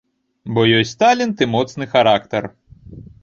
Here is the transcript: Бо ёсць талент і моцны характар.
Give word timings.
Бо 0.55 0.63
ёсць 0.77 0.93
талент 1.03 1.45
і 1.45 1.47
моцны 1.55 1.89
характар. 1.93 2.51